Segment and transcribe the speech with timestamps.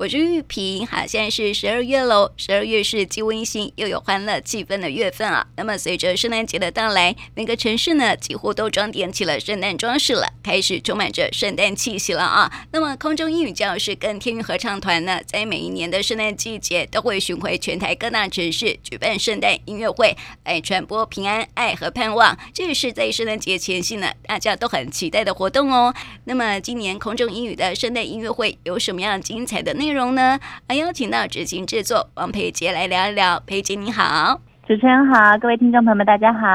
[0.00, 0.86] 我是玉萍。
[0.86, 5.46] 好，现在是十二月喽，十二月是既温馨又有欢乐气氛的月份啊。
[5.58, 12.50] 那么随着圣诞节的到来，每个城市呢几乎都装点起了圣诞装饰了，开始充满着圣诞气息了啊。
[12.72, 22.34] 那么空中英语教室跟天韵合唱团呢，在每一年的圣诞季节都会巡回全台各大城市举办圣诞音乐会，来传播平安、爱和盼望。
[22.54, 25.94] 这也是在圣诞节前夕呢，大家都很期待的活动哦。
[26.24, 30.38] 那么今年空中英语的圣诞音乐会有什么样精彩的内容呢？
[30.68, 33.40] 还邀请到执行制作王佩杰来聊一聊。
[33.46, 36.46] 佩杰你好，主持人好，各位听众朋友们大家好。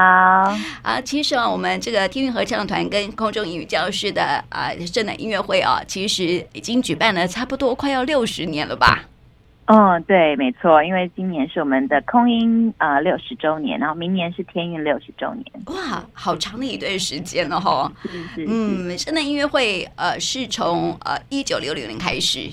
[0.82, 9.04] 啊，其实啊，我们这个天韵合唱团跟空中英语教室的啊圣诞音乐会啊，其实已经举办了差不多快要六十年了吧。
[9.66, 15.44] 嗯，对，没错，因为今年是我们的空音啊六十周年，然后明年是天韵六十周年。
[15.66, 17.90] 哇，好长的一段时间了哈。
[18.02, 18.46] 是是是。
[18.48, 22.48] 嗯，圣诞音乐会呃是从呃一九六六年开始。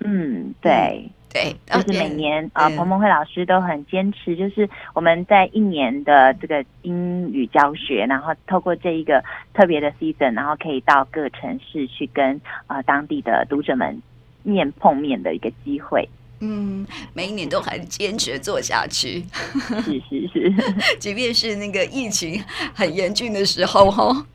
[0.00, 1.10] 嗯，对。
[1.30, 14.02] 对，就是每年啊，彭彭慧老师都很坚持，就是我们在一年的这个英语教学，然后透过这一个特别的 season，然后可以到各城市去跟啊当地的读者们
[14.42, 16.08] 面碰面的一个机会。
[16.40, 19.22] 嗯，每一年都很坚持做下去，
[19.84, 20.54] 是是是，
[20.98, 22.42] 即便是那个疫情
[22.74, 24.26] 很严峻的时候，哈，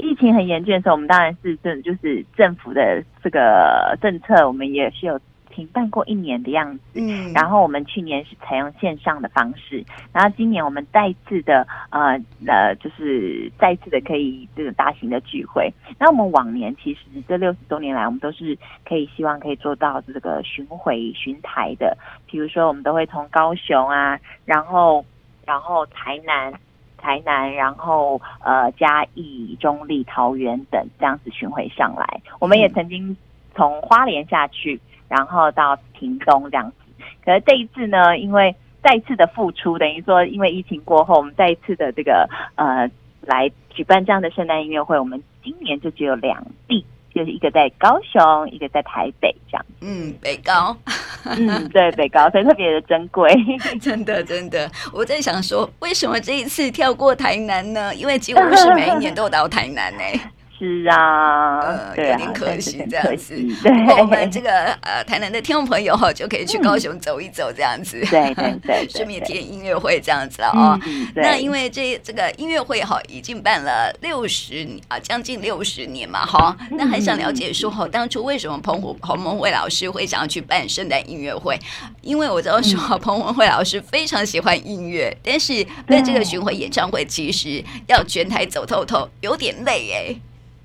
[0.00, 5.20] 疫情很严峻的时候，我们当然是政就是政府的这个政策，我们也是有。
[5.52, 12.12] 停办过一年的样子，嗯，然后我们去年是采用线上的方式，然后今年我们再次的呃
[12.46, 15.68] 呃，就是再次的可以这个大型的聚会。
[15.98, 18.56] 那我们往年其实这六十多年来，我们都是
[18.88, 25.04] 可以希望可以做到这个巡回巡台的，比如说我们都会从高雄啊，然后
[25.44, 26.54] 然后台南、
[27.00, 32.20] 台南，然后呃嘉义、中立、桃园等这样子巡回上来。
[32.38, 33.16] 我们也曾经
[33.54, 34.80] 从花莲下去。
[35.10, 42.88] 然后到屏东这样子，可是这一次呢，因为再次的复出，等于说因为疫情过后，我们再一次的这个呃
[43.20, 49.66] 来举办这样的圣诞音乐会，我们今年就只有两地，就是一个在高雄，一个在台北这样。
[49.80, 50.76] 嗯，北高，
[51.38, 53.34] 嗯，对，北高，所以特别的珍贵，
[53.80, 54.70] 真的真的。
[54.92, 57.94] 我在想说，为什么这一次跳过台南呢？
[57.94, 60.20] 因为几乎是每一年都到台南呢、欸。
[60.60, 63.34] 是啊，呃，有点可惜这样子。
[63.62, 64.50] 对，我们这个
[64.82, 67.98] 呃台南的听众朋友哈，就可以去高雄走一走这样子。
[68.12, 70.78] 对对 对，顺便听音乐会这样子了哦。
[71.14, 76.54] 那因为这这个音乐会哈，已经办了六十啊，将近六十年嘛哈。
[76.72, 81.58] 那很想了解说哈，当初为什么彭湖彭文慧老师会想要去办圣诞音乐会？
[82.02, 90.14] 因为我知道说彭文慧老师非常喜欢音乐，但是办这个巡回演唱会其实要全台走透透，有点累哎。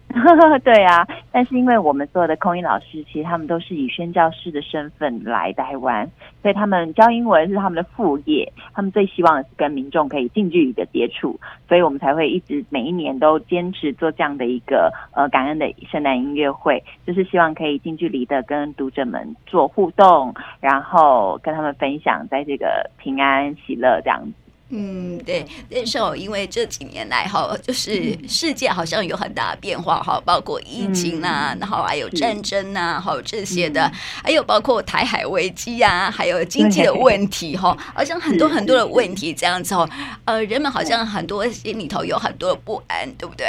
[0.63, 6.09] 对啊，但是因为我们所有的空英老师，其实他们都是以宣教师的身份来台湾，
[6.41, 24.33] 所以他们教英文是他们的副业，他们最希望是跟民众可以近距离的接触，所以我们才会一直每一年都坚持做这样的一个呃感恩的圣诞音乐会，就是希望可以近距离的跟读者们做互动，然后跟他们分享在这个平安喜乐这样子。
[24.69, 33.91] 嗯，对，但是哦，因为这几年来哈，就是世界好像有很大的变化哈，包括疫情啊，嗯、然后还有战争呐，还有这些的，
[34.23, 39.87] 还有包括台海危机啊，还有经济的问题哈，好像很多很多的问题这样子哦，
[40.25, 43.45] 呃，人们好像很多心里头有很多的不安，对不对？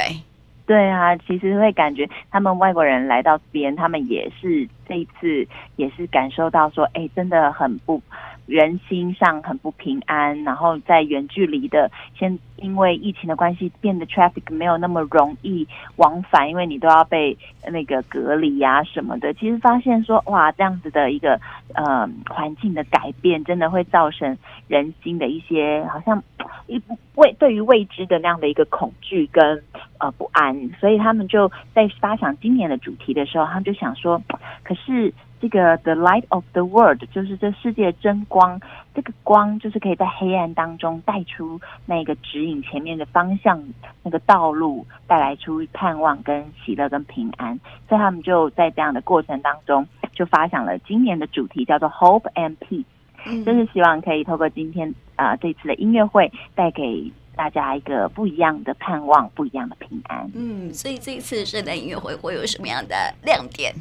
[0.67, 5.47] 对啊，其实会感觉他们外国人来到这边，他们也是这一次
[5.77, 7.99] 也是感受到说，哎，真的很不。
[8.47, 17.37] 人心上很不平安，然后在远距离的，先因为疫情的关系，变得 traffic 没有那么容易往返，因为你都要被
[17.69, 19.33] 那个隔离、啊、什么的。
[19.33, 21.39] 其实发现说，哇，这样子的一个
[21.75, 24.37] 呃环境的改变，真的会造成
[24.67, 26.23] 人心的一些好像
[26.67, 26.81] 一
[27.15, 29.61] 未对于未知的那样的一个恐惧跟
[29.97, 34.21] 呃不安，所以他们就在发想今年的主题的时候，他们就想说，
[34.63, 35.13] 可是。
[35.39, 38.59] 这个 The Light of the World 就是这世界真光，
[38.95, 43.63] 这个光就是可以在黑暗当中带出那个指引前面的方向，
[44.03, 60.27] 那个道路带来出盼望跟喜乐跟平安，所以他们就在这样的过程当中，就发想了今年的主题叫做 Hope and Peace，就是希望可以透过今天啊、呃、这次的音乐会带给大家一个不一样的盼望，不一样的平安。
[60.33, 63.71] 嗯，所以这一次圣诞音乐会会有什么样的亮点？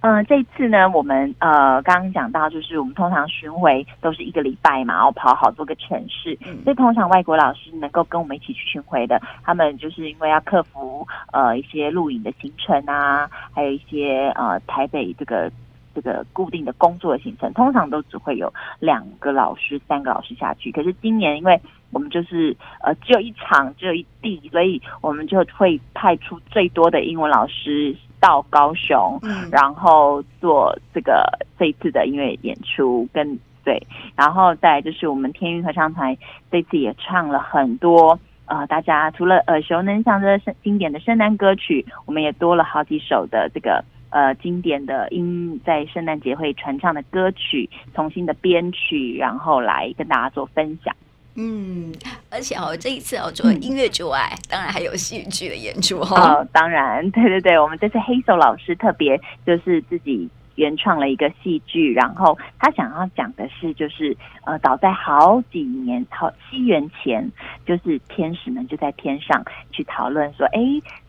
[0.00, 15.50] 嗯、呃，这次呢，我们呃刚刚讲到，就是我们通常巡回都是一个礼拜嘛，然后跑好多个城市，嗯、所以通常外国老师能够跟我们一起去巡回的，他们就是因为要克服呃一些录影的行程啊，还有一些呃台北这个
[15.94, 20.70] 这个固定的工作的行程，通常都只会有两个老师、三个老师下去。
[20.70, 27.96] 可是今年因为我们就是呃只有一场，只有一地，所以我们就会派出最多的英文老师
[28.26, 31.24] 到高雄，嗯，然后做这个
[31.56, 33.80] 这一次的音乐演出跟对，
[34.16, 36.16] 然后再就是我们天韵合唱团
[36.50, 38.18] 这次也唱了很多。
[38.46, 50.92] 呃，大家除了耳熟能详的圣经典的圣诞歌曲，我们也多了好几首的这个呃经典的音在圣诞节会传唱的歌曲，重新的编曲，然后来跟大家做分享。
[51.36, 51.92] 嗯，
[52.30, 56.48] 而且哦，这一次哦，除了音乐之外，当然还有戏剧的演出哈、哦。
[56.52, 60.28] 当然，对对对，我们这次黑手老师特别就是自己。
[60.56, 64.16] 原创了一个戏剧，然后他想要讲的是，就是
[64.46, 67.30] 呃，早在好几年，好西元前，
[67.66, 70.58] 就是天使们就在天上去讨论说，哎，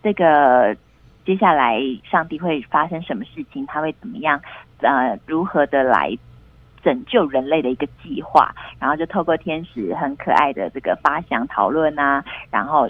[0.03, 0.75] 这个
[1.25, 3.65] 接下来上帝会发生什么事情？
[3.67, 4.37] 他会怎么样？
[4.79, 6.11] 呃，如何的来
[6.87, 8.55] 拯救人类的一个计划？
[8.79, 12.89] 然后就透过天使很可爱的这个发想讨论啊，然后。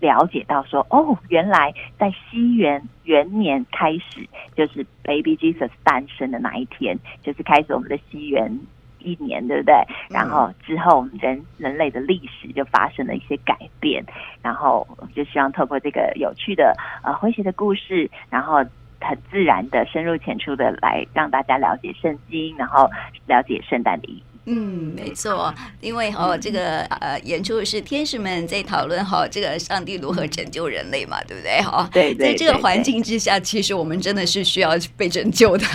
[0.00, 4.24] 了解到说哦，原来在西元元年开始，
[4.54, 8.60] 就是 Baby Jesus 诞生的那一天，就是开始我们的西元
[9.00, 9.74] 一年，对不对？
[10.08, 14.04] 然后之后我们人人类的历史就发生了一些改变，
[14.40, 14.86] 然后
[15.16, 18.64] 就希望透过这个有趣的呃诙谐的故事，然后
[19.00, 22.88] 很自然的深入浅出的来让大家了解圣经，然后
[23.26, 24.22] 了解圣诞的意义。
[24.50, 31.60] 嗯，没错，因为哈、哦，这个呃，演出是天使们在讨论哈，这个上帝如何拯救人类嘛，对不对？
[31.60, 35.66] 哈，对，在这个环境之下，其实我们真的是需要被拯救的，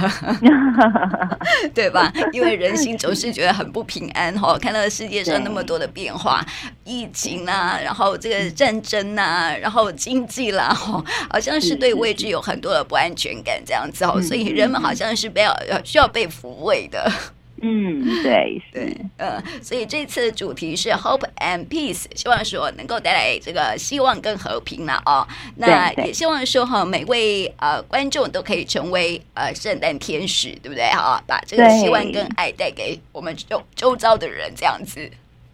[1.76, 2.12] 对吧？
[2.32, 6.44] 因为人心总是觉得很不平安哈，看到世界上那么多的变化，
[6.84, 17.12] 疫情啊，然后这个战争啊，然后经济啦，哈，好像是对未知有很多的不安全感这样子哦，所以人们好像是被要需要被抚慰的。
[17.66, 25.26] 嗯，对对，呃，所以这次的主题是 Hope and Peace，希望说能够带来这个希望跟和平了哦。
[25.56, 30.84] 那也希望说哈，每位呃观众都可以成为呃圣诞天使，对不对？
[30.90, 35.10] 哈，把这个希望跟爱带给我们周周遭的人，这样子。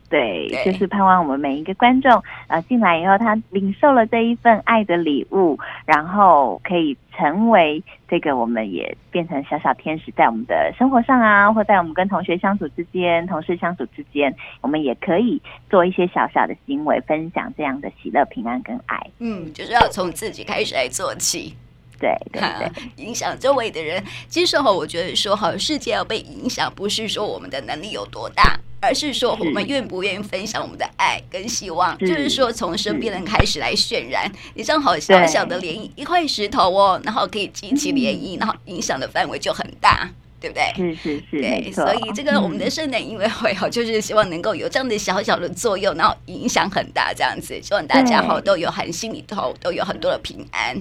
[0.10, 15.40] 对，就是盼望我们每一个观众，呃，进来以后，他领受了这一份爱的礼物，然后可以成为这个，我们也变成小小天使，在我们的生活上啊，或在我们跟同学相处之间、同事相处之间，我们也可以
[15.70, 19.00] 做一些小小的行为，分享这样的喜乐、平安跟爱。
[19.20, 21.56] 嗯，就是要从自己开始来做起。
[22.00, 24.02] 对对对，影响周围的人。
[24.30, 31.98] 其实哈，我觉得说哈，世界要被影响，不是说我们的能力有多大，而是说我们愿不愿意分享我们的爱跟希望。
[32.00, 34.32] 是就是说，从身边人开始来渲染。
[34.54, 40.10] 你像好小小的涟漪，一块石头哦，然后可以激起涟漪，然后影响的范围就很大，
[40.40, 40.74] 对不对？
[40.76, 41.72] 是是是，对。
[41.72, 50.76] 所以这个我们的圣诞音乐会哈，就是希望能够有这样的小小的作用，然后影响很大，这样子，希望大家哈都有很心里头都有很多的平安。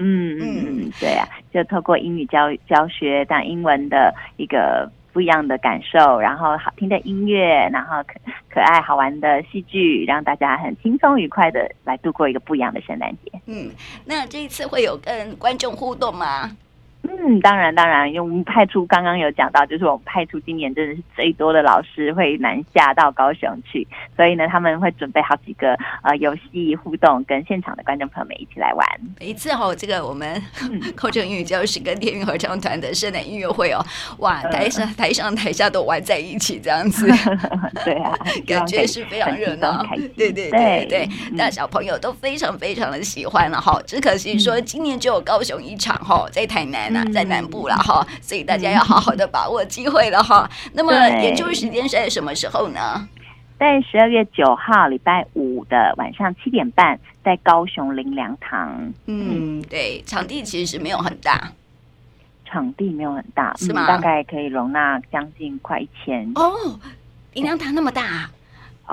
[0.00, 13.32] 嗯嗯，对啊，就透过英语教教学，当英文的一个不一样的感受，然后好听的音乐，然后可可爱好玩的戏剧，让大家很轻松愉快的来度过一个不一样的圣诞节。
[13.46, 13.68] 嗯，
[14.04, 16.56] 那这一次会有跟观众互动吗？
[17.02, 28.86] 嗯，当然当然，因为我们派出刚刚有讲到，就是我们派出今年真的是最多的老师会南下到高雄去，所以呢，他们会准备好几个呃游戏互动，跟现场的观众朋友们一起来玩。
[29.20, 30.42] 每一次哦，这个我们
[30.96, 33.84] 口城英语教室跟电韵合唱团的圣诞音乐会哦，
[34.18, 37.06] 哇，台上台上台下都玩在一起这样子，
[37.84, 38.12] 对啊，
[38.46, 39.84] 感觉是非常热闹，
[40.16, 46.87] 对对对对对，那小朋友都非常非常的喜欢了哈，只可惜说今年只有高雄一场哈，在台南。
[47.12, 50.48] 在南部了哈，所以大家要好好的把握机会了哈。
[50.72, 53.08] 那么演出时间是在什么时候呢？
[53.58, 58.92] 在十二月九号礼拜五的晚上七点半，在高雄林良堂。
[59.06, 61.52] 嗯，对，场地其实是没有很大，
[62.44, 63.86] 场地没有很大，是吗？
[63.88, 66.30] 大概可以容纳将近快一千。
[66.36, 66.78] 哦，
[67.32, 68.02] 林良堂那么大。
[68.02, 68.37] 哦，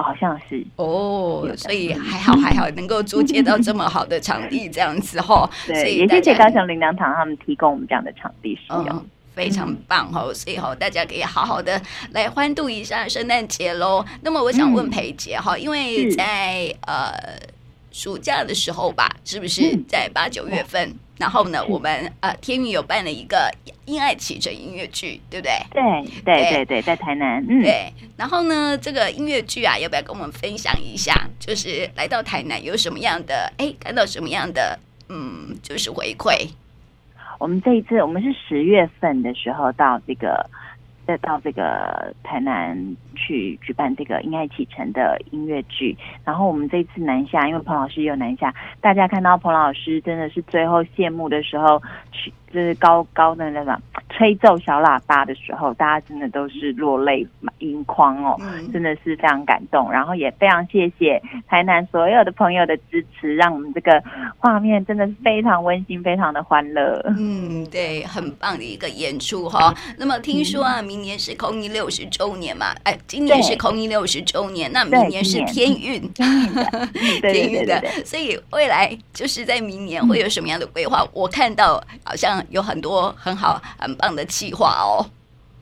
[0.02, 5.50] 好像是哦，所以还好还好，能够租借到这么好的场地，这样子哈。
[5.66, 10.32] 对，所以也谢谢高雄林良堂他们提供我们这样的场地使用，嗯，非常棒哈。
[10.34, 14.06] 所以哈，大家可以好好的来欢度一下圣诞节喽。
[14.22, 17.14] 那么我想问裴姐哈，因为在呃
[17.92, 20.94] 暑假的时候吧，是不是在八九月份？
[21.18, 23.52] 然后呢，我们呃天宇有办了一个。
[23.86, 25.54] 因爱启程音乐剧，对不对？
[25.72, 27.40] 对对对对，在台南。
[27.48, 27.94] 嗯，对。
[28.18, 31.14] 然后呢，这个音乐剧啊，要不要跟我们分享一下？
[31.40, 34.80] 就是来到台南有什么样的，哎，看到什么样的，
[35.10, 36.50] 嗯，就是回馈。
[37.38, 40.50] 我们这一次我们是十月份的时候到这个。
[41.06, 42.78] 再到这个台南
[43.16, 51.82] 去举办这个《因爱启程》的音乐剧，然后我们这次南下，因为彭老师也有南下，大家看到彭老师真的是最后谢幕的时候
[52.12, 52.34] 去。
[52.56, 53.76] 就是高高的那种
[54.10, 57.28] 吹奏小喇叭的时候，大家真的都是落泪
[57.60, 58.40] 盈眶哦，
[58.72, 59.92] 真的是非常感动。
[59.92, 64.02] 然后也非常谢谢台南所有的朋友的支持，让我们这个
[64.38, 67.04] 画面真的是非常温馨，非常的欢乐。
[67.18, 69.76] 嗯，对，很棒的一个演出哈、哦。
[69.98, 72.68] 那么听说啊，明年是空一六十周年嘛？
[72.84, 76.02] 哎，今年是空一六十周年，那明年是天运，
[77.20, 81.06] 天运的，所以未来就是在明年会有什么样的规划？
[81.12, 82.42] 我看到好像。
[82.50, 85.06] 有很多很好很棒的计划哦，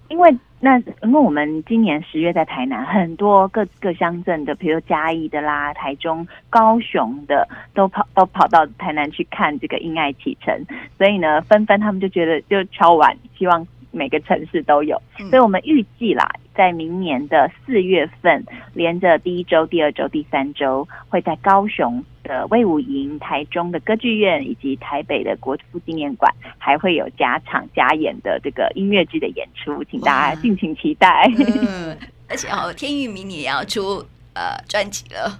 [0.09, 10.65] 因为那因为我们今年十月在台南，很多各各乡镇的，比如嘉义的啦、台中、高雄的，都跑都跑到台南去看这个因爱启程，
[10.97, 16.29] 所以呢，纷纷他们就觉得就敲碗，希望每个城市都有，所以我们预计啦。
[16.55, 31.29] 在明年的四月份，连着第一周、第二周、第三周，会在高雄的魏武营、台中的歌剧院以及台北的国父纪念馆，还会有加场加演的这个音乐剧的演出，请大家敬请期待。
[31.37, 34.03] 嗯，而且哦，天宇明年也要出
[34.33, 35.39] 呃专辑了，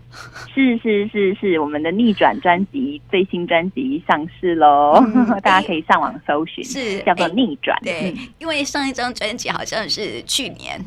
[0.53, 7.79] 是是是是，我们的逆转专辑最新专辑上市喽，嗯、大家可以上网搜寻，是叫做逆转。
[7.81, 10.79] 对，嗯、因为上一张专辑好像是去年。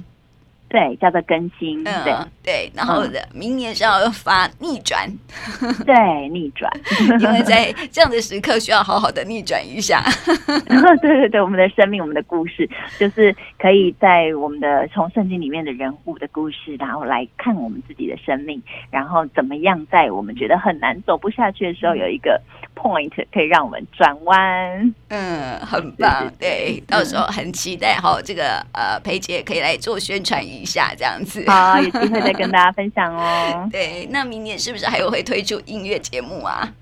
[0.69, 1.83] 对，叫做更新。
[1.85, 5.09] 对、嗯、对，然后的明年是要发逆转，
[5.87, 6.71] 对逆转，
[7.21, 10.03] 因为在这样的时刻需要好好的逆转一下。
[11.01, 12.69] 对对对，我们的生命，我们的故事，
[12.99, 22.41] 就是可以在我们的从圣经里面的人物的故事，然后来看我们自己的生命，然后怎么样在我们觉得很难走不下去的时候，有一个
[22.75, 24.95] point 可以让我们转弯。
[25.09, 26.31] 嗯，很棒。
[26.41, 33.69] 对，到时候很期待哈，这个呃裴杰可以来做宣传一下这样子，好，有机会再跟大家分享哦。
[33.73, 36.73] 对，那明年是不是还有会推出音乐节目啊？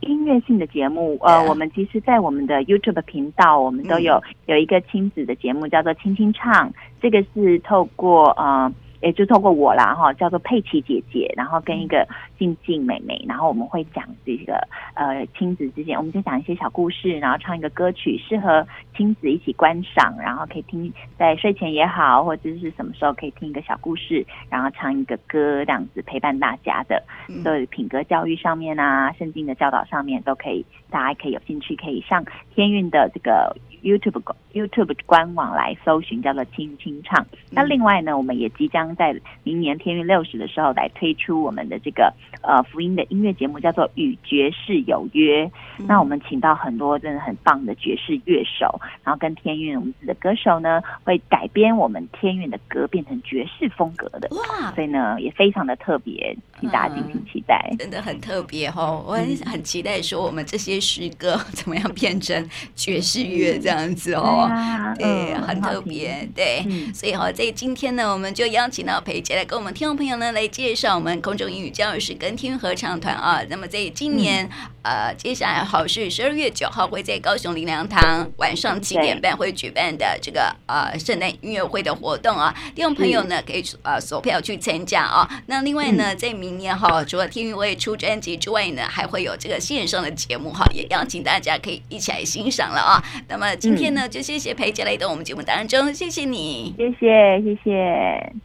[0.00, 8.72] 音乐性的节目，呃，我们其实，在我们的 YouTube 频道，我们都有有一个亲子的节目，叫做“轻轻唱”，这个是透过呃。
[9.00, 12.04] 也就透过我啦哈，叫做佩奇姐姐，然后跟一个
[12.38, 14.56] 静静妹妹，然后我们会讲这个
[14.94, 18.66] 呃亲子之间，我们就讲一些小故事，然后唱一个歌曲，适合
[18.96, 27.02] 亲子一起观赏，然后可以听在睡前也好，或者是什么时候可以听一个小故事，然后唱一个歌这样子陪伴大家的，
[27.42, 33.56] 所以品格教育上面啊，圣经的教导上面都可以，大家可以有兴趣可以上天韵的这个。
[33.80, 34.20] YouTube
[34.52, 37.24] YouTube 官网来搜寻，叫做“轻轻唱”。
[37.48, 39.14] 那另外呢，我们也即将在
[39.44, 45.44] 明年天运六十的时候来推出我们的这个呃福音的音乐节目，叫做《与爵士有约》。
[45.86, 54.28] 那我们请到很多真的很棒的爵士乐手，然后跟天韵我们的歌手呢，会改编我们天韵的歌，变成爵士风格的。
[54.30, 54.72] 哇！
[54.74, 57.72] 所以呢，也非常的特别，请大家敬请期待。
[57.78, 63.58] 真的很特别哦，我很很期待说我们这些诗歌 怎么样变成爵士乐。
[63.58, 64.48] 这样子哦，
[64.96, 73.40] 对，对嗯、很特别，对，嗯、所以哈，在今天呢，我们就邀请到裴姐来跟我们听众朋友呢来介绍我们空中英语教室跟天韵合唱团啊。
[73.48, 74.44] 那么在今年，
[74.82, 85.28] 嗯、呃，接下来好是十二月九号会在高雄林良堂晚上七点半会举办的这个呃圣诞音乐会的活动啊，听众朋友呢可以呃索票去参加啊。
[85.46, 93.02] 那另外呢，在明年哈，除了天韵会出专辑之外呢，还会有这个线上的节目哈，也邀请大家可以一起来欣赏了啊。
[93.28, 98.38] 那么今天呢，就谢谢裴杰来到我们节目当中，谢谢你，谢谢谢谢。